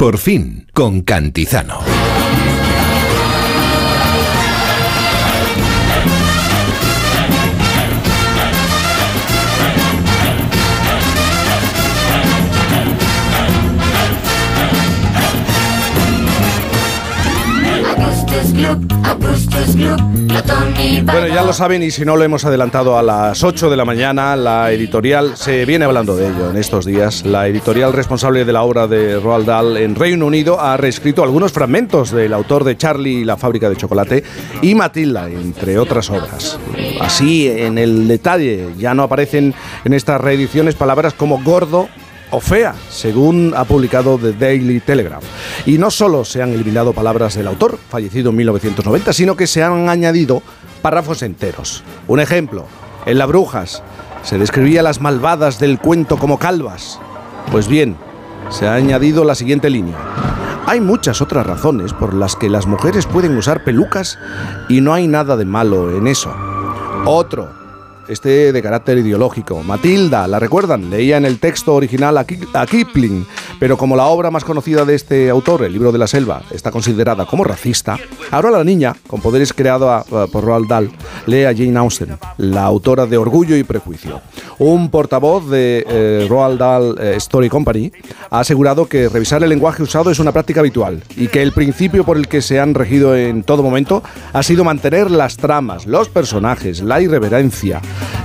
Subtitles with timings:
[0.00, 1.99] Por fin, con Cantizano.
[21.04, 23.84] Bueno, ya lo saben y si no lo hemos adelantado a las 8 de la
[23.84, 28.52] mañana, la editorial, se viene hablando de ello en estos días, la editorial responsable de
[28.52, 32.76] la obra de Roald Dahl en Reino Unido ha reescrito algunos fragmentos del autor de
[32.76, 34.24] Charlie y la fábrica de chocolate
[34.62, 36.58] y Matilda, entre otras obras.
[37.00, 41.88] Así, en el detalle, ya no aparecen en estas reediciones palabras como gordo
[42.30, 45.24] o fea, según ha publicado The Daily Telegraph.
[45.66, 49.62] Y no solo se han eliminado palabras del autor, fallecido en 1990, sino que se
[49.62, 50.42] han añadido
[50.82, 51.82] párrafos enteros.
[52.08, 52.66] Un ejemplo,
[53.06, 53.82] en La Brujas
[54.22, 56.98] se describía las malvadas del cuento como calvas.
[57.50, 57.96] Pues bien,
[58.50, 59.96] se ha añadido la siguiente línea.
[60.66, 64.18] Hay muchas otras razones por las que las mujeres pueden usar pelucas
[64.68, 66.32] y no hay nada de malo en eso.
[67.06, 67.59] Otro,
[68.10, 69.62] este de carácter ideológico.
[69.62, 70.90] Matilda, ¿la recuerdan?
[70.90, 72.24] Leía en el texto original a,
[72.66, 73.24] Kipling,
[73.58, 76.70] pero como la obra más conocida de este autor, el libro de la selva, está
[76.70, 77.96] considerada como racista,
[78.30, 80.90] ahora la niña, con poderes creados por Roald Dahl,
[81.26, 84.20] lee a Jane Austen, la autora de Orgullo y Prejuicio.
[84.58, 87.90] Un portavoz de eh, Roald Dahl eh, Story Company
[88.30, 92.04] ha asegurado que revisar el lenguaje usado es una práctica habitual y que el principio
[92.04, 96.08] por el que se han regido en todo momento ha sido mantener las tramas, los
[96.08, 97.80] personajes, la irreverencia,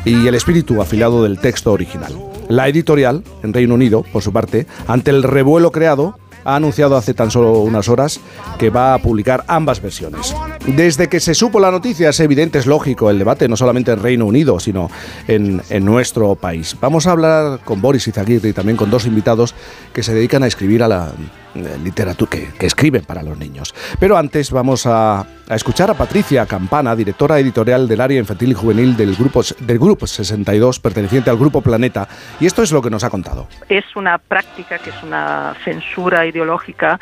[0.05, 2.13] y el espíritu afilado del texto original.
[2.47, 7.13] La editorial, en Reino Unido, por su parte, ante el revuelo creado, ha anunciado hace
[7.13, 8.21] tan solo unas horas
[8.57, 10.33] que va a publicar ambas versiones.
[10.65, 14.01] Desde que se supo la noticia es evidente, es lógico el debate, no solamente en
[14.01, 14.89] Reino Unido, sino
[15.27, 16.77] en, nuestro país.
[16.79, 19.53] Vamos a hablar con Boris Izaguirre y también con dos invitados
[19.93, 21.11] que se dedican a escribir a la
[21.55, 23.73] eh, literatura, que, escriben para los niños.
[23.99, 28.53] Pero antes vamos a, a, escuchar a Patricia Campana, directora editorial del área infantil y
[28.53, 32.07] juvenil del grupo, del grupo 62, perteneciente al Grupo Planeta,
[32.39, 33.47] y esto es lo que nos ha contado.
[33.69, 36.99] Es una práctica que es una censura ideológica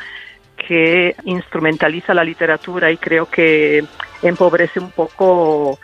[0.56, 3.84] que instrumentaliza la literatura y creo que
[4.22, 5.78] empobrece un poco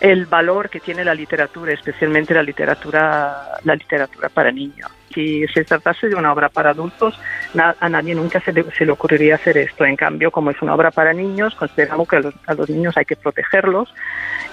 [0.00, 4.90] el valor que tiene la literatura, especialmente la literatura, la literatura para niños.
[5.12, 7.18] Si se tratase de una obra para adultos,
[7.56, 9.84] a nadie nunca se le, se le, ocurriría hacer esto.
[9.84, 13.16] En cambio, como es una obra para niños, consideramos que a los, niños hay que
[13.16, 13.92] protegerlos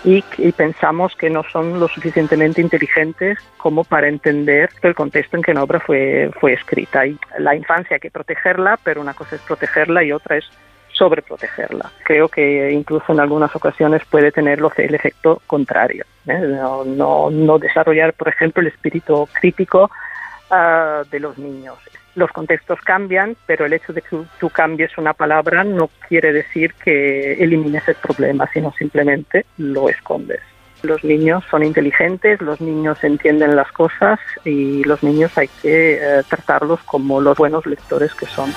[0.04, 0.24] y,
[0.54, 5.64] pensamos que no son lo suficientemente inteligentes como para entender el contexto en que la
[5.64, 7.06] obra fue, fue escrita.
[7.06, 10.46] Y la infancia hay que protegerla, pero una cosa es protegerla y otra es
[10.96, 11.92] sobreprotegerla.
[12.04, 16.06] Creo que incluso en algunas ocasiones puede tener el efecto contrario.
[16.28, 16.40] ¿eh?
[16.86, 19.92] No, no, desarrollar, por ejemplo, el espíritu crítico
[20.50, 21.78] ah, de los niños.
[22.16, 26.74] Los contextos cambian, pero el hecho de que tú cambies una palabra no quiere decir
[26.76, 30.40] que elimines el problema, sino simplemente lo escondes.
[30.82, 36.24] Los niños son inteligentes, los niños entienden las cosas y los niños hay que eh,
[36.30, 38.52] tratarlos como los buenos lectores que son.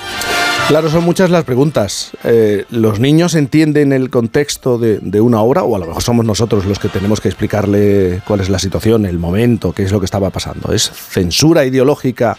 [0.69, 2.13] Claro, son muchas las preguntas.
[2.25, 6.67] Eh, ¿Los niños entienden el contexto de, una obra o a lo mejor somos nosotros
[6.67, 10.05] los que tenemos que explicarle cuál es la situación, el momento, qué es lo que
[10.05, 10.75] estaba pasando?
[10.75, 12.37] ¿Es censura ideológica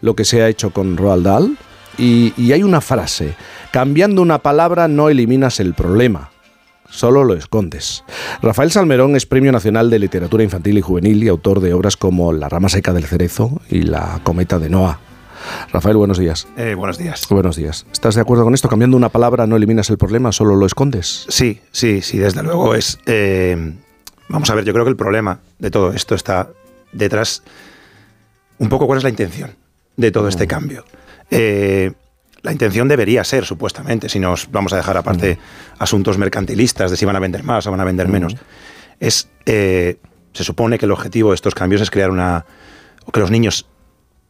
[0.00, 1.58] lo que se ha hecho con Roald Dahl?
[1.98, 3.34] Y, y hay una frase,
[3.72, 6.30] cambiando una palabra no eliminas el problema,
[6.88, 8.04] solo lo escondes.
[8.40, 12.32] Rafael Salmerón es Premio Nacional de Literatura Infantil y Juvenil y autor de obras como
[12.32, 15.05] La rama seca del cerezo y La cometa de Noah.
[15.72, 16.46] Rafael, buenos días.
[16.56, 17.26] Eh, buenos días.
[17.28, 17.86] Buenos días.
[17.92, 18.68] ¿Estás de acuerdo con esto?
[18.68, 21.26] Cambiando una palabra no eliminas el problema, solo lo escondes.
[21.28, 22.98] Sí, sí, sí, desde luego es...
[23.06, 23.74] Eh,
[24.28, 26.48] vamos a ver, yo creo que el problema de todo esto está
[26.92, 27.42] detrás
[28.58, 29.54] un poco cuál es la intención
[29.96, 30.48] de todo este mm.
[30.48, 30.84] cambio.
[31.30, 31.92] Eh,
[32.42, 35.82] la intención debería ser, supuestamente, si nos vamos a dejar aparte mm.
[35.82, 38.38] asuntos mercantilistas de si van a vender más o van a vender menos, mm.
[39.00, 42.46] es, se supone que el objetivo de estos cambios es crear una,
[43.04, 43.66] o que los niños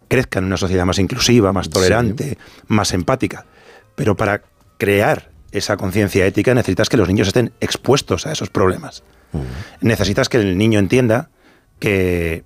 [0.09, 3.47] crezcan en una sociedad más inclusiva, más tolerante, más empática.
[3.95, 4.43] Pero para
[4.79, 9.03] crear esa conciencia ética necesitas que los niños estén expuestos a esos problemas.
[9.81, 11.31] Necesitas que el niño entienda
[11.79, 12.45] que,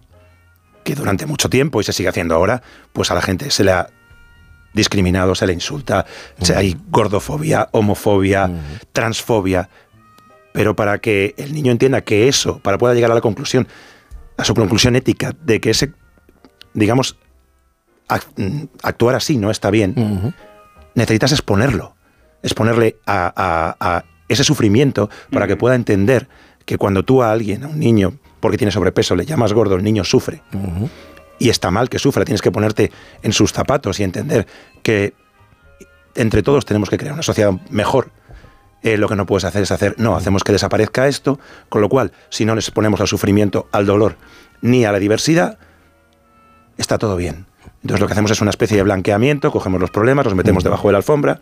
[0.84, 2.62] que durante mucho tiempo, y se sigue haciendo ahora,
[2.92, 3.88] pues a la gente se le ha
[4.72, 6.06] discriminado, se le insulta,
[6.54, 8.50] hay gordofobia, homofobia,
[8.92, 9.68] transfobia.
[10.52, 13.68] Pero para que el niño entienda que eso, para pueda llegar a la conclusión,
[14.36, 15.92] a su conclusión ética de que ese,
[16.74, 17.16] digamos,
[18.82, 20.34] actuar así no está bien,
[20.94, 21.94] necesitas exponerlo,
[22.42, 26.28] exponerle a, ese sufrimiento para que pueda entender
[26.64, 29.82] que cuando tú a alguien, a un niño, porque tiene sobrepeso, le llamas gordo, el
[29.82, 30.42] niño sufre.
[31.38, 32.92] Y está mal que sufra, tienes que ponerte
[33.22, 34.46] en sus zapatos y entender
[34.82, 35.14] que
[36.14, 38.10] entre todos tenemos que crear una sociedad mejor,
[38.82, 41.88] eh, lo que no puedes hacer es hacer, no, hacemos que desaparezca esto, con lo
[41.88, 44.16] cual, si no les exponemos al sufrimiento, al dolor,
[44.62, 45.58] ni a la diversidad,
[46.78, 47.46] está todo bien.
[47.82, 50.88] Entonces lo que hacemos es una especie de blanqueamiento, cogemos los problemas, los metemos debajo
[50.88, 51.40] de la alfombra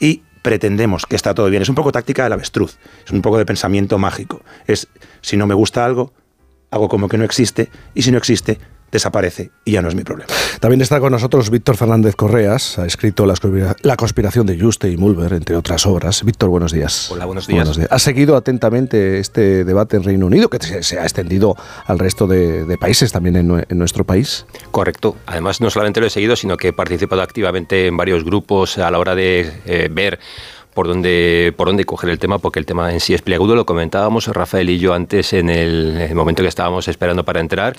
[0.00, 1.62] y pretendemos que está todo bien.
[1.62, 4.42] Es un poco táctica del avestruz, es un poco de pensamiento mágico.
[4.66, 4.88] Es,
[5.20, 6.12] si no me gusta algo,
[6.70, 8.58] hago como que no existe, y si no existe,
[8.90, 10.32] desaparece y ya no es mi problema.
[10.60, 15.32] También está con nosotros Víctor Fernández Correas, ha escrito La conspiración de Juste y Mulver,
[15.32, 16.24] entre otras obras.
[16.24, 17.10] Víctor, buenos días.
[17.10, 17.78] Hola, buenos días.
[17.90, 21.56] Ha seguido atentamente este debate en Reino Unido, que se ha extendido
[21.86, 24.46] al resto de, países, también en, nuestro país.
[24.70, 25.16] Correcto.
[25.26, 28.90] Además, no solamente lo he seguido, sino que he participado activamente en varios grupos a
[28.90, 30.18] la hora de eh, ver
[30.76, 33.56] por dónde, por dónde coger el tema, porque el tema en sí es pliagudo.
[33.56, 37.74] Lo comentábamos Rafael y yo antes en el, momento que estábamos esperando para entrar,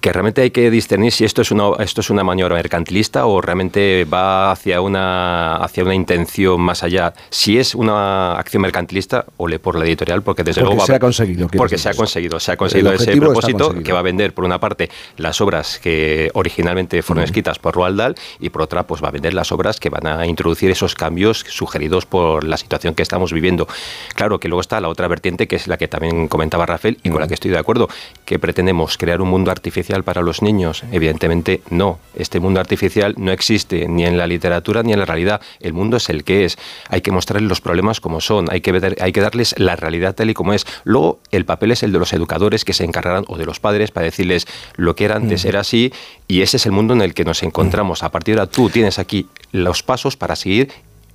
[0.00, 3.40] que realmente hay que discernir si esto es, una, esto es una maniobra mercantilista o
[3.40, 7.14] realmente va hacia una, hacia una intención más allá.
[7.30, 10.84] Si es una acción mercantilista, ole por la editorial, porque desde luego...
[10.84, 11.46] Se ha conseguido.
[11.46, 14.58] Porque se ha conseguido, se ha conseguido ese propósito que va a vender, por una
[14.58, 19.08] parte, las obras que originalmente fueron escritas por Roald Dahl y por otra, pues va
[19.08, 23.02] a vender las obras que van a introducir esos cambios sugeridos por la situación que
[23.02, 23.66] estamos viviendo.
[24.14, 27.10] Claro que luego está la otra vertiente, que es la que también comentaba Rafael y
[27.10, 27.88] con la que estoy de acuerdo,
[28.24, 30.84] que pretendemos crear un mundo artificial para los niños.
[30.92, 35.40] Evidentemente no, este mundo artificial no existe ni en la literatura ni en la realidad.
[35.60, 36.58] El mundo es el que es.
[36.88, 40.30] Hay que mostrarles los problemas como son, hay que, hay que darles la realidad tal
[40.30, 40.66] y como es.
[40.84, 43.90] Luego el papel es el de los educadores que se encargarán o de los padres
[43.90, 44.46] para decirles
[44.76, 45.92] lo que era antes era así
[46.28, 48.02] y ese es el mundo en el que nos encontramos.
[48.02, 50.70] A partir de ahora tú tienes aquí los pasos para seguir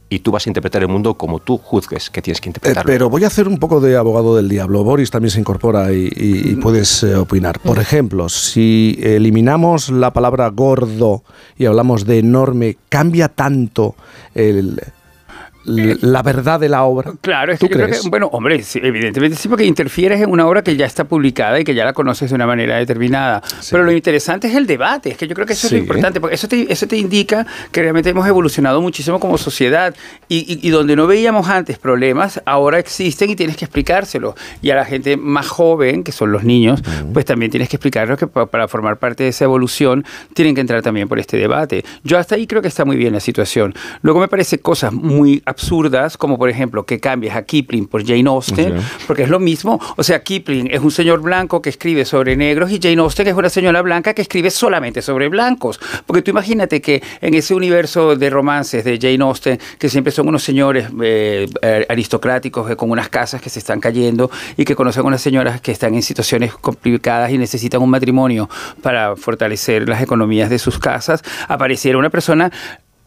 [0.09, 2.89] y tú vas a interpretar el mundo como tú juzgues que tienes que interpretarlo.
[2.89, 4.83] Eh, pero voy a hacer un poco de abogado del diablo.
[4.83, 7.59] Boris también se incorpora y, puedes eh, opinar.
[7.59, 11.24] Por ejemplo, si eliminamos la palabra gordo
[11.57, 13.95] y hablamos de enorme, ¿cambia tanto
[14.33, 14.81] el,
[15.68, 17.14] la verdad de la obra.
[17.22, 20.64] Claro, es que yo creo que, bueno, hombre, evidentemente sí, porque interfieres en una obra
[20.64, 23.44] que ya está publicada y que ya la conoces de una manera determinada.
[23.69, 26.22] Pero lo interesante es el debate, es que yo creo que eso es lo importante,
[26.22, 29.94] porque eso te, eso te indica que realmente hemos evolucionado muchísimo como sociedad
[30.30, 34.36] y, donde no veíamos antes problemas, ahora existen y tienes que explicárselo.
[34.62, 36.81] Y a la gente más joven, que son los niños,
[37.14, 40.81] pues también tienes que explicarles que para formar parte de esa evolución tienen que entrar
[40.81, 41.84] también por este debate.
[42.04, 43.74] Yo hasta ahí creo que está muy bien la situación.
[44.02, 45.56] Luego me parece cosas muy absurdas,
[46.18, 48.75] como por ejemplo que cambies a Kipling por Jane Austen,
[49.06, 49.80] porque es lo mismo.
[49.95, 53.33] O sea, Kipling es un señor blanco que escribe sobre negros y Jane Austen es
[53.33, 55.80] una señora blanca que escribe solamente sobre blancos.
[56.06, 60.27] Porque tú imagínate que en ese universo de romances de Jane Austen, que siempre son
[60.27, 61.48] unos señores eh,
[61.89, 65.62] aristocráticos eh, con unas casas que se están cayendo y que conocen a unas señoras
[65.62, 68.50] que están en situaciones complicadas y necesitan un matrimonio
[68.81, 72.51] para fortalecer las economías de sus casas, apareciera una persona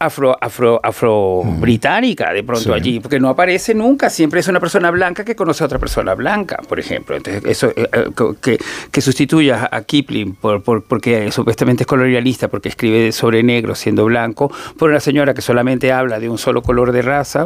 [0.01, 4.89] afro, afro, afro británica de pronto allí, porque no aparece nunca, siempre es una persona
[4.89, 7.15] blanca que conoce a otra persona blanca, por ejemplo.
[7.15, 8.09] Entonces, eso eh, eh,
[8.41, 8.57] que,
[8.91, 14.05] que, sustituya a Kipling por, por, porque supuestamente es colonialista, porque escribe sobre negro siendo
[14.05, 17.45] blanco, por una señora que solamente habla de un solo color de raza,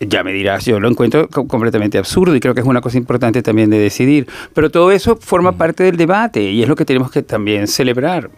[0.00, 3.42] ya me dirás, yo lo encuentro completamente absurdo y creo que es una cosa importante
[3.42, 4.28] también de decidir.
[4.54, 8.30] Pero todo eso forma parte del debate y es lo que tenemos que también celebrar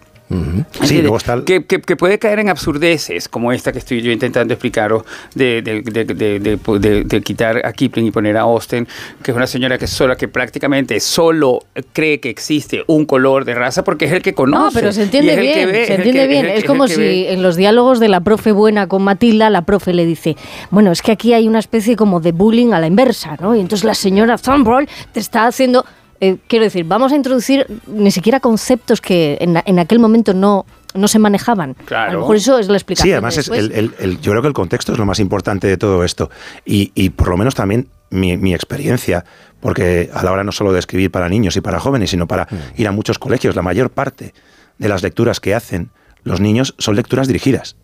[1.44, 5.02] que, puede caer en absurdeces, como esta que estoy yo intentando explicaros,
[5.34, 8.86] de, de, quitar a Kipling y poner a Austen,
[9.22, 11.60] que es una señora que sola, que prácticamente solo
[11.92, 14.64] cree que existe un color de raza porque es el que conoce.
[14.64, 16.46] No, pero se entiende bien, se entiende bien.
[16.46, 20.06] Es, como si en los diálogos de la profe buena con Matilda, la profe le
[20.06, 20.36] dice,
[20.70, 23.56] bueno, es que aquí hay una especie como de bullying a la inversa, ¿no?
[23.56, 25.84] Y entonces la señora Thunbroll te está haciendo
[26.20, 31.08] eh, quiero decir, vamos a introducir ni siquiera conceptos que en, aquel momento no, no
[31.08, 31.74] se manejaban.
[31.86, 32.26] Claro.
[32.26, 33.08] Por eso es la explicación.
[33.08, 36.04] Sí, además es el, yo creo que el contexto es lo más importante de todo
[36.04, 36.30] esto.
[36.66, 39.24] Y, por lo menos también mi, experiencia,
[39.60, 42.44] porque a la hora no solo de escribir para niños y para jóvenes, sino para
[42.44, 42.80] mm.
[42.80, 44.34] ir a muchos colegios, la mayor parte
[44.76, 45.90] de las lecturas que hacen
[46.22, 47.76] los niños son lecturas dirigidas.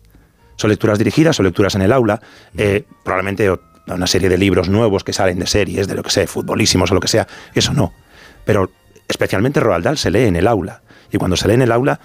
[0.57, 2.21] Son lecturas dirigidas, son lecturas en el aula,
[2.53, 2.59] mm.
[2.59, 3.49] eh, probablemente
[3.87, 6.93] una serie de libros nuevos que salen de series, de lo que sea, futbolísimos o
[6.93, 7.25] lo que sea,
[7.55, 7.93] eso no
[8.47, 8.71] pero
[9.07, 10.81] especialmente Roald Dahl se lee en el aula.
[11.11, 11.99] Y cuando se lee en el aula,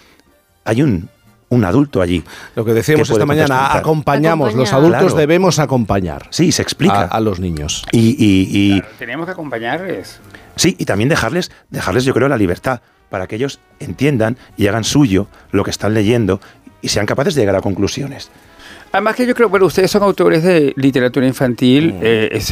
[0.65, 1.09] hay un,
[1.49, 2.23] un adulto allí.
[2.55, 6.27] Lo que decíamos esta mañana, acompañamos, los adultos debemos acompañar.
[6.31, 7.05] Sí, se explica.
[7.05, 7.85] A, los niños.
[7.93, 10.21] Y, tenemos que acompañarles.
[10.57, 14.85] Sí, y también dejarles, dejarles, yo creo, la libertad para que ellos entiendan y hagan
[14.85, 16.41] suyo lo que están leyendo
[16.81, 18.31] y sean capaces de llegar a conclusiones.
[18.93, 21.99] Además que yo creo, bueno, ustedes son autores de literatura infantil, mm.
[22.03, 22.43] eh,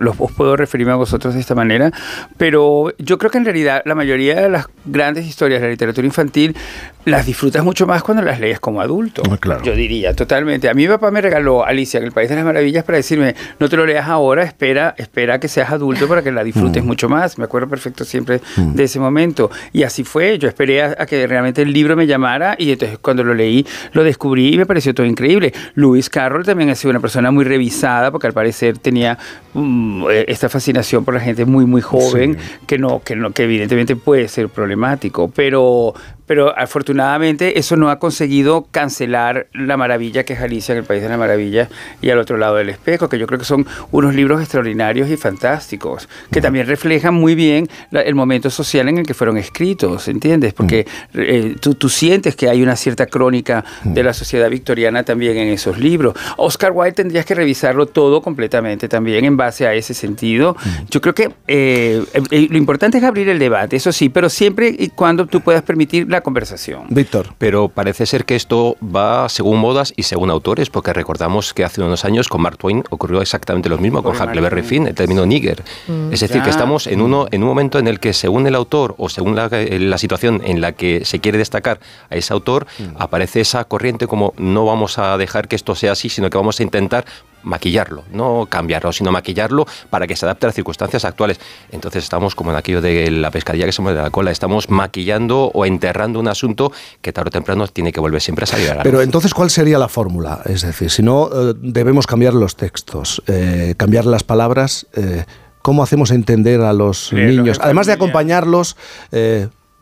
[0.00, 1.92] los os puedo referirme a vosotros de esta manera,
[2.38, 6.06] pero yo creo que en realidad la mayoría de las grandes historias de la literatura
[6.06, 6.56] infantil
[7.04, 9.22] las disfrutas mucho más cuando las lees como adulto.
[9.40, 9.62] claro.
[9.62, 10.68] Yo diría, totalmente.
[10.68, 13.68] A mi papá me regaló Alicia en el País de las Maravillas para decirme, no
[13.68, 16.86] te lo leas ahora, espera, espera que seas adulto para que la disfrutes mm.
[16.86, 17.38] mucho más.
[17.38, 18.74] Me acuerdo perfecto siempre mm.
[18.74, 19.50] de ese momento.
[19.72, 23.24] Y así fue, yo esperé a, que realmente el libro me llamara y entonces cuando
[23.24, 25.52] lo leí lo descubrí y me pareció todo increíble.
[25.74, 29.18] Lewis Carroll también ha sido una persona muy revisada porque al parecer tenía
[29.54, 33.44] mm, eh, esta fascinación por la gente muy, muy joven, que, no, que, no, que
[33.44, 35.94] evidentemente puede ser problemático, pero
[36.26, 41.02] pero afortunadamente eso no ha conseguido cancelar la maravilla que es Alicia en el País
[41.02, 41.68] de la Maravilla
[42.00, 45.16] y al otro lado del espejo, que yo creo que son unos libros extraordinarios y
[45.16, 50.54] fantásticos, que también reflejan muy bien el momento social en el que fueron escritos, ¿entiendes?
[50.54, 55.36] Porque eh, tú, tú, sientes que hay una cierta crónica de la sociedad victoriana también
[55.36, 56.14] en esos libros.
[56.36, 60.56] Oscar Wilde tendrías que revisarlo todo completamente también en base a ese sentido.
[60.90, 64.74] Yo creo que eh, eh, lo importante es abrir el debate, eso sí, pero siempre
[64.76, 66.84] y cuando tú puedas permitir la conversación.
[66.90, 67.34] Víctor.
[67.38, 71.82] Pero parece ser que esto va según modas y según autores, porque recordamos que hace
[71.82, 75.62] unos años con Mark Twain ocurrió exactamente lo mismo con Huckleberry Finn, el término nigger.
[75.88, 76.12] Mm.
[76.12, 78.94] es decir, que estamos en, uno, en un momento en el que según el autor
[78.98, 83.02] o según la, la situación en la que se quiere destacar a ese autor, mm.
[83.02, 86.60] aparece esa corriente como no vamos a dejar que esto sea así, sino que vamos
[86.60, 87.04] a intentar
[87.42, 91.40] maquillarlo, no cambiarlo, sino maquillarlo para que se adapte a las circunstancias actuales.
[91.70, 94.70] Entonces estamos como en aquello de la pescadilla que se mueve de la cola, estamos
[94.70, 98.70] maquillando o enterrando un asunto que tarde o temprano tiene que volver siempre a salir
[98.70, 100.42] a la Pero entonces, ¿cuál sería la fórmula?
[100.44, 105.24] Es decir, si no eh, debemos cambiar los textos, eh, cambiar las palabras, eh,
[105.62, 107.58] ¿cómo hacemos entender a los niños?
[107.60, 108.76] Además de acompañarlos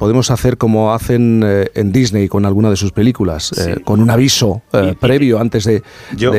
[0.00, 4.09] podemos hacer como hacen eh, en Disney con alguna de sus películas, eh, con un
[4.09, 5.83] aviso eh, previo antes de,
[6.16, 6.33] yo,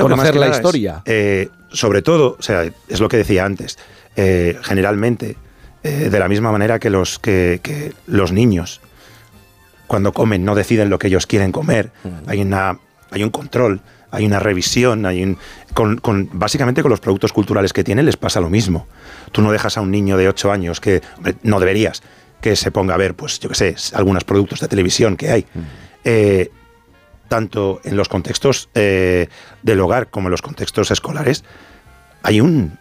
[0.00, 1.04] conocer la historia.
[1.70, 3.78] sobre todo, o sea, es lo que decía antes,
[4.16, 5.36] generalmente,
[5.84, 8.80] de la misma manera que los, que, los niños,
[9.86, 11.92] cuando comen, no deciden lo que ellos quieren comer,
[12.26, 12.80] hay, una,
[13.12, 15.38] hay un control, hay una revisión, hay un,
[15.72, 18.88] con, con, básicamente con los productos culturales que tienen les pasa lo mismo.
[19.30, 21.00] Tú no dejas a un niño de 8 años que,
[21.44, 22.02] no deberías,
[22.40, 25.42] que se ponga a ver, pues yo qué sé, algunos productos de televisión que hay.
[25.54, 25.60] Mm.
[26.04, 26.50] Eh,
[27.28, 29.28] tanto en los contextos eh,
[29.62, 31.44] del hogar como en los contextos escolares,
[32.22, 32.78] hay un.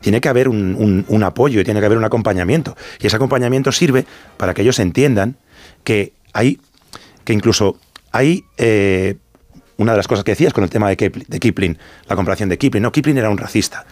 [0.00, 2.76] Tiene que haber un, apoyo y tiene que haber un acompañamiento.
[3.00, 4.04] Y ese acompañamiento sirve
[4.36, 5.36] para que ellos entiendan
[5.84, 6.60] que hay.
[7.24, 7.78] que incluso
[8.10, 8.44] hay.
[8.56, 9.16] Eh,
[9.78, 12.48] una de las cosas que decías con el tema de Kipling, de Kipling, la comparación
[12.48, 12.82] de Kipling.
[12.82, 13.84] No, Kipling era un racista.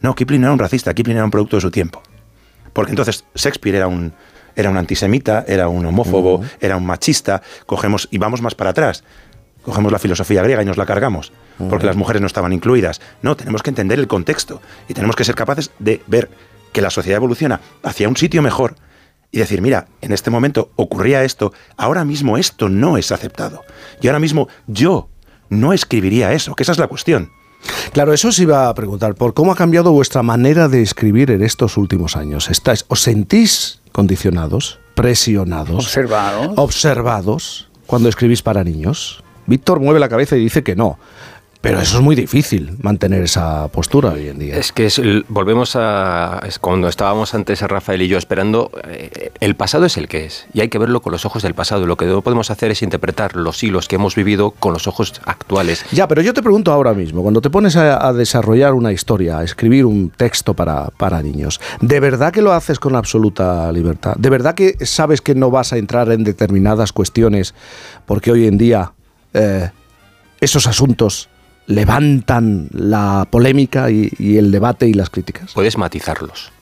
[0.00, 2.02] No, Kipling no era un racista, Kipling era un producto de su tiempo.
[2.72, 4.12] Porque entonces Shakespeare era un,
[4.56, 9.04] era un antisemita, era un homófobo, era un machista, cogemos y vamos más para atrás.
[9.62, 11.32] Cogemos la filosofía griega y nos la cargamos,
[11.68, 13.00] porque las mujeres no estaban incluidas.
[13.22, 16.30] No, tenemos que entender el contexto y tenemos que ser capaces de ver
[16.72, 18.76] que la sociedad evoluciona hacia un sitio mejor
[19.32, 23.64] y decir, mira, en este momento ocurría esto, ahora mismo esto no es aceptado.
[24.00, 25.08] Y ahora mismo yo
[25.48, 27.30] no escribiría eso, que esa es la cuestión.
[27.92, 31.42] Claro, eso os iba a preguntar, ¿por cómo ha cambiado vuestra manera de escribir en
[31.42, 32.50] estos últimos años?
[32.50, 36.52] ¿Estáis, ¿Os sentís condicionados, presionados, observados.
[36.56, 39.22] observados cuando escribís para niños?
[39.46, 40.98] Víctor mueve la cabeza y dice que no.
[41.66, 44.56] Pero eso es muy difícil, mantener esa postura hoy en día.
[44.56, 44.88] Es que
[45.28, 50.26] volvemos a cuando estábamos antes Rafael y yo esperando, eh, el pasado es el que
[50.26, 51.84] es y hay que verlo con los ojos del pasado.
[51.86, 55.20] Lo que no podemos hacer es interpretar los hilos que hemos vivido con los ojos
[55.24, 55.84] actuales.
[55.90, 59.42] Ya, pero yo te pregunto ahora mismo, cuando te pones a, desarrollar una historia, a
[59.42, 64.14] escribir un texto para, para niños, ¿de verdad que lo haces con absoluta libertad?
[64.16, 67.54] ¿De verdad que sabes que no vas a entrar en determinadas cuestiones
[68.06, 68.92] porque hoy en día
[69.34, 69.70] eh,
[70.40, 71.28] esos asuntos
[71.66, 75.52] levantan la polémica y, el debate y las críticas.
[75.52, 76.52] Puedes matizarlos.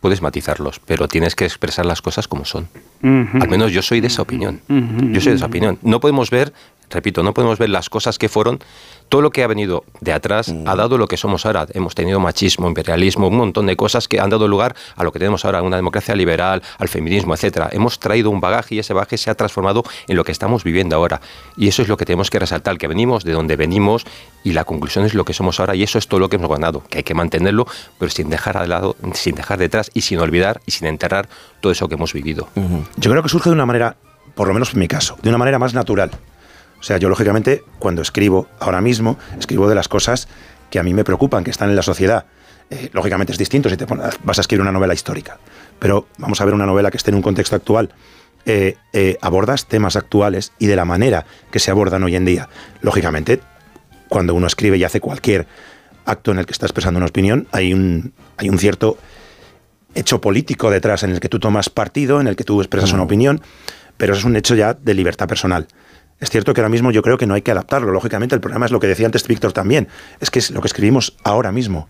[0.00, 2.68] Puedes matizarlos, pero tienes que expresar las cosas como son.
[3.02, 4.60] Al menos yo soy de esa opinión.
[4.68, 5.78] Yo soy de esa opinión.
[5.82, 6.52] No podemos ver,
[6.90, 8.58] repito, no podemos ver las cosas que fueron
[9.12, 10.66] todo lo que ha venido de atrás mm.
[10.66, 11.66] ha dado lo que somos ahora.
[11.74, 15.18] Hemos tenido machismo, imperialismo, un montón de cosas que han dado lugar a lo que
[15.18, 17.68] tenemos ahora, una democracia liberal, al feminismo, etcétera.
[17.72, 20.96] Hemos traído un bagaje y ese bagaje se ha transformado en lo que estamos viviendo
[20.96, 21.20] ahora.
[21.58, 24.06] Y eso es lo que tenemos que resaltar, que venimos de donde venimos
[24.44, 26.48] y la conclusión es lo que somos ahora y eso es todo lo que hemos
[26.48, 27.66] ganado, que hay que mantenerlo,
[27.98, 31.28] pero sin dejar de lado, sin dejar detrás y sin olvidar y sin enterrar
[31.60, 32.48] todo eso que hemos vivido.
[32.96, 33.94] Yo creo que surge de una manera,
[34.34, 36.12] por lo menos en mi caso, de una manera más natural.
[36.82, 40.26] O sea, yo lógicamente cuando escribo ahora mismo, escribo de las cosas
[40.68, 42.26] que a mí me preocupan, que están en la sociedad.
[42.70, 45.38] Eh, lógicamente es distinto si te vas a escribir una novela histórica,
[45.78, 47.90] pero vamos a ver una novela que esté en un contexto actual.
[48.46, 52.48] Eh, eh, abordas temas actuales y de la manera que se abordan hoy en día.
[52.80, 53.38] Lógicamente,
[54.08, 55.46] cuando uno escribe y hace cualquier
[56.04, 58.98] acto en el que está expresando una opinión, hay un, hay un cierto
[59.94, 63.04] hecho político detrás en el que tú tomas partido, en el que tú expresas una
[63.04, 63.40] opinión,
[63.96, 65.68] pero eso es un hecho ya de libertad personal.
[66.20, 67.90] Es cierto que ahora mismo yo creo que no hay que adaptarlo.
[67.92, 69.88] Lógicamente, el problema es lo que decía antes Víctor también.
[70.20, 71.88] Es que es lo que escribimos ahora mismo.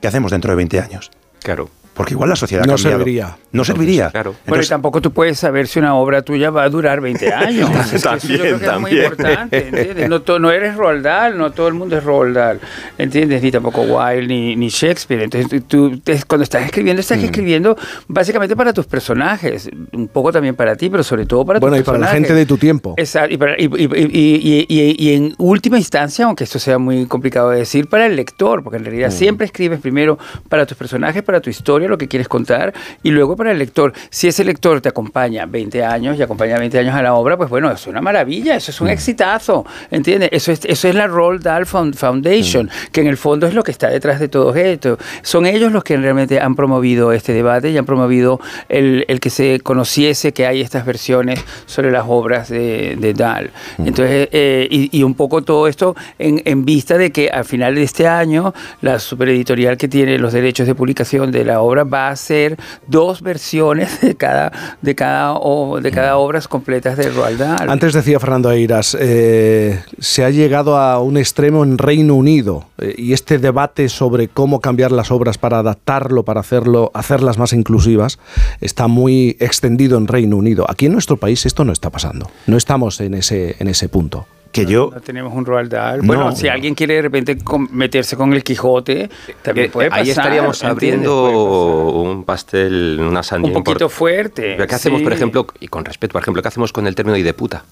[0.00, 1.10] ¿Qué hacemos dentro de 20 años?
[1.42, 1.70] Claro.
[1.94, 3.36] Porque igual la sociedad no serviría.
[3.52, 4.10] No serviría.
[4.10, 4.34] Claro.
[4.44, 7.70] Pero tampoco tú puedes saber si una obra tuya va a durar 20 años.
[8.02, 10.08] también, yo creo que es muy importante, ¿entiendes?
[10.08, 12.60] No, no, eres Roald Dahl, no todo el mundo es Roald Dahl,
[12.98, 13.42] ¿entiendes?
[13.42, 15.22] Ni tampoco Wilde, ni, ni Shakespeare.
[15.22, 17.24] Entonces tú, cuando estás escribiendo, estás mm.
[17.24, 17.76] escribiendo
[18.08, 21.84] básicamente para tus personajes, un poco también para ti, pero sobre todo para bueno, tus
[21.84, 22.94] Bueno, y para la gente de tu tiempo.
[22.96, 23.34] Exacto.
[23.58, 28.06] Y, y, y, y, en última instancia, aunque esto sea muy complicado de decir, para
[28.06, 29.12] el lector, porque en realidad mm.
[29.12, 32.72] siempre escribes primero para tus personajes, para tu historia, lo que quieres contar
[33.02, 33.92] y luego para el lector.
[34.10, 37.50] Si ese lector te acompaña 20 años y acompaña 20 años a la obra, pues
[37.50, 38.90] bueno, es una maravilla, eso es un mm.
[38.90, 40.30] exitazo, ¿entiendes?
[40.32, 42.90] Eso es, eso es la Roald Dahl Foundation, mm.
[42.92, 44.98] que en el fondo es lo que está detrás de todo esto.
[45.22, 49.30] Son ellos los que realmente han promovido este debate y han promovido el, el que
[49.30, 53.50] se conociese que hay estas versiones sobre las obras de, de Dahl.
[53.78, 53.86] Mm.
[53.86, 57.74] Entonces, eh, y, y, un poco todo esto en, en vista de que al final
[57.74, 62.08] de este año la supereditorial que tiene los derechos de publicación de la obra va
[62.08, 65.34] a ser dos versiones de cada, de cada,
[65.80, 67.70] de cada obras completas de Roald Dahl.
[67.70, 72.94] Antes decía Fernando Eiras, eh, se ha llegado a un extremo en Reino Unido eh,
[72.96, 78.18] y este debate sobre cómo cambiar las obras para adaptarlo, para hacerlo, hacerlas más inclusivas,
[78.60, 80.66] está muy extendido en Reino Unido.
[80.68, 82.30] Aquí en nuestro país esto no está pasando.
[82.46, 84.90] No estamos en ese, en ese punto que yo...
[84.94, 86.00] No tenemos un Roald Dahl.
[86.02, 87.36] Bueno, si alguien quiere de repente
[87.70, 89.10] meterse con el Quijote,
[89.42, 90.04] también eh, puede pasar.
[90.04, 93.56] Ahí estaríamos abriendo un pastel, una sandía.
[93.56, 94.56] Un poquito fuerte.
[94.56, 97.22] ¿Qué hacemos, por ejemplo, y con respeto, por ejemplo, qué hacemos con el término y
[97.22, 97.64] de puta?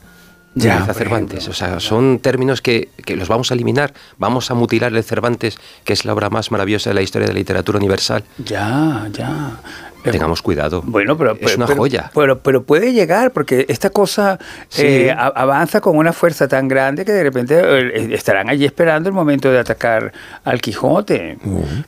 [0.55, 1.49] Ya, Cervantes.
[1.49, 3.95] O sea, son términos que, que, los vamos a eliminar.
[4.19, 7.33] Vamos a mutilar el Cervantes, que es la obra más maravillosa de la historia de
[7.33, 8.25] la literatura universal.
[8.45, 9.61] Ya, ya.
[10.03, 10.83] Tengamos cuidado.
[10.85, 12.11] Bueno, pero es una joya.
[12.15, 14.39] Pero, pero puede llegar porque esta cosa
[14.77, 19.15] eh, avanza con una fuerza tan grande que de repente eh, estarán allí esperando el
[19.15, 20.13] momento de atacar
[20.45, 21.39] al Quijote.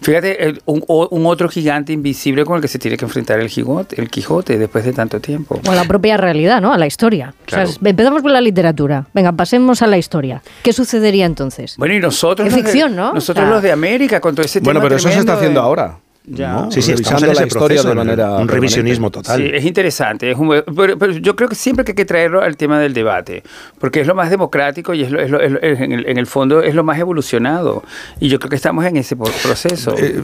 [0.01, 4.09] Fíjate, un, otro gigante invisible con el que se tiene que enfrentar el Quijote, el
[4.09, 5.61] Quijote después de tanto tiempo.
[5.67, 6.73] O a la propia realidad, ¿no?
[6.73, 7.35] A la historia.
[7.83, 9.07] empezamos por la literatura.
[9.13, 10.43] Venga, pasemos a la historia.
[10.63, 11.77] ¿Qué sucedería entonces?
[11.77, 12.49] Bueno, y nosotros.
[12.49, 13.13] Es ficción, ¿no?
[13.13, 14.73] Nosotros los de América con todo ese tema.
[14.73, 15.99] Bueno, pero eso se está haciendo ahora.
[16.27, 16.69] Ya.
[16.71, 19.37] Sí, sí, revisando la historia de manera un revisionismo total.
[19.39, 20.31] Sí, es interesante.
[20.31, 20.39] Es
[20.75, 23.43] pero, yo creo que siempre que hay que traerlo al tema del debate,
[23.79, 26.83] porque es lo más democrático y es, es, en, el, en, el, fondo es lo
[26.83, 27.83] más evolucionado.
[28.21, 29.95] Y yo creo que estamos en ese proceso.
[29.99, 30.23] Eh,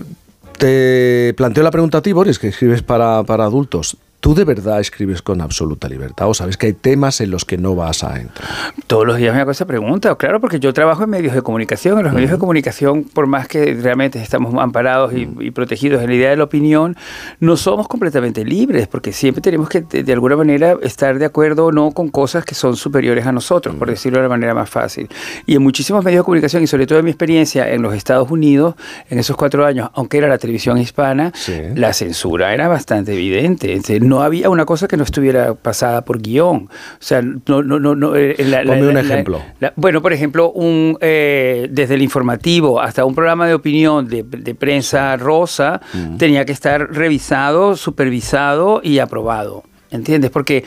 [0.56, 3.96] te planteo la pregunta a ti, Boris, que escribes para, para adultos.
[4.20, 7.56] ¿Tú de verdad escribes con absoluta libertad o sabes que hay temas en los que
[7.56, 8.46] no vas a entrar?
[8.87, 11.96] Todos los días me hago esa pregunta, claro, porque yo trabajo en medios de comunicación.
[11.98, 16.14] En los medios de comunicación, por más que realmente estamos amparados y, protegidos en la
[16.14, 16.96] idea de la opinión,
[17.40, 21.72] no somos completamente libres, porque siempre tenemos que, de, alguna manera, estar de acuerdo o
[21.72, 25.09] no con cosas que son superiores a nosotros, por decirlo de la manera más fácil.
[25.46, 28.30] Y en muchísimos medios de comunicación, y sobre todo en mi experiencia en los Estados
[28.30, 28.74] Unidos,
[29.09, 31.33] en esos cuatro años, aunque era la televisión hispana,
[31.74, 33.72] la censura era bastante evidente
[34.11, 36.68] no había una cosa que no estuviera pasada por guion.
[36.68, 36.68] O
[36.99, 38.16] sea, no, no, no.
[38.16, 39.40] Eh, un ejemplo.
[39.77, 44.25] bueno, por ejemplo, un, eh, desde el informativo hasta un programa de opinión de,
[44.59, 45.81] prensa rosa
[46.18, 49.62] tenía que estar revisado, supervisado y aprobado.
[49.92, 50.31] ¿Entiendes?
[50.31, 50.64] Porque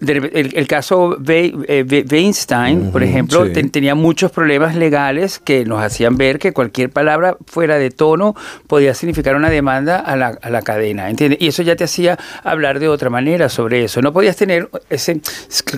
[0.00, 6.52] el, caso eh, Weinstein, por ejemplo, tenía muchos problemas legales que nos hacían ver que
[6.52, 8.34] cualquier palabra fuera de tono
[8.66, 11.40] podía significar una demanda a la, a la cadena, ¿entiendes?
[11.40, 14.02] Y eso ya te hacía hablar de otra manera sobre eso.
[14.02, 15.20] No podías tener ese,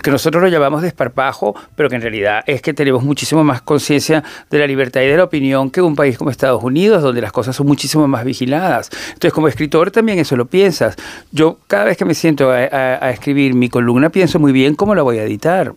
[0.02, 4.24] que nosotros lo llamamos desparpajo, pero que en realidad es que tenemos muchísimo más conciencia
[4.50, 7.32] de la libertad y de la opinión que un país como Estados Unidos, donde las
[7.32, 8.90] cosas son muchísimo más vigiladas.
[9.08, 10.96] Entonces, como escritor también eso lo piensas.
[11.30, 15.02] Yo cada vez que me siento a escribir mi columna, pienso muy bien cómo la
[15.02, 15.76] voy a editar.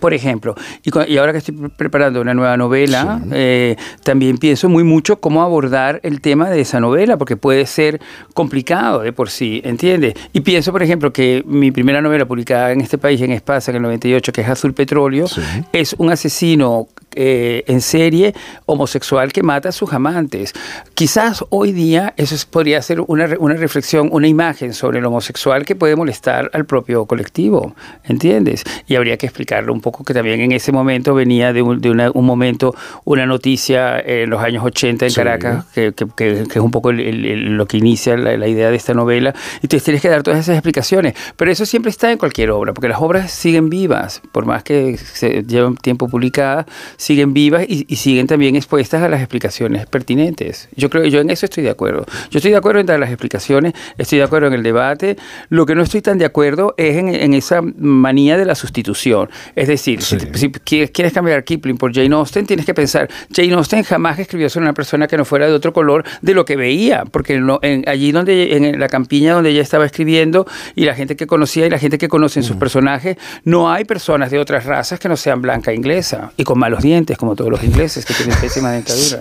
[0.00, 0.54] Por ejemplo,
[0.84, 6.00] y, ahora que estoy preparando una nueva novela, eh, también pienso muy mucho cómo abordar
[6.02, 8.00] el tema de esa novela, porque puede ser
[8.34, 10.14] complicado de por sí, ¿entiendes?
[10.32, 13.76] Y pienso, por ejemplo, que mi primera novela publicada en este país, en España, en
[13.76, 15.26] el 98, que es Azul Petróleo,
[15.72, 18.34] es un asesino eh, en serie
[18.66, 20.52] homosexual que mata a sus amantes.
[20.94, 25.74] Quizás hoy día eso podría ser una, una, reflexión, una imagen sobre el homosexual que
[25.74, 28.64] puede molestar al propio colectivo, ¿entiendes?
[28.86, 31.90] Y habría que explicarlo un poco que también en ese momento venía de un, de
[32.12, 36.90] un momento, una noticia en los años 80 en Caracas, que, que, es un poco
[36.90, 40.56] lo que inicia la, idea de esta novela, y te tienes que dar todas esas
[40.56, 41.14] explicaciones.
[41.36, 44.96] Pero eso siempre está en cualquier obra, porque las obras siguen vivas, por más que
[44.96, 50.68] se lleven tiempo publicadas, siguen vivas y, siguen también expuestas a las explicaciones pertinentes.
[50.74, 52.06] Yo creo que yo en eso estoy de acuerdo.
[52.30, 55.16] Yo estoy de acuerdo en dar las explicaciones, estoy de acuerdo en el debate.
[55.48, 59.30] Lo que no estoy tan de acuerdo es en, esa manía de la sustitución.
[59.54, 63.82] Es decir, si, quieres cambiar a Kipling por Jane Austen, tienes que pensar, Jane Austen
[63.82, 67.04] jamás escribió sobre una persona que no fuera de otro color de lo que veía,
[67.04, 67.40] porque
[67.86, 71.70] allí donde en la campiña donde ella estaba escribiendo y la gente que conocía y
[71.70, 72.58] la gente que conoce en sus mm.
[72.58, 76.82] personajes, no hay personas de otras razas que no sean blanca inglesa y con malos
[76.82, 79.20] dientes, como todos los ingleses que tienen pésima dentadura.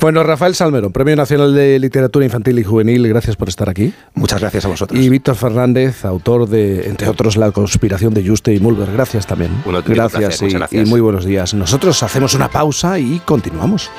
[0.00, 3.92] Bueno, Rafael Salmerón, Premio Nacional de Literatura Infantil y Juvenil, gracias por estar aquí.
[4.14, 5.00] Muchas gracias a vosotros.
[5.00, 8.92] Y Víctor Fernández, autor de, entre otros, La conspiración de Juste y Mulder.
[8.92, 9.52] Gracias también.
[9.86, 11.54] gracias, y muy buenos días.
[11.54, 13.90] Nosotros hacemos una pausa y continuamos.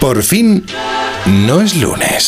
[0.00, 0.64] Por fin,
[1.46, 2.24] no es lunes.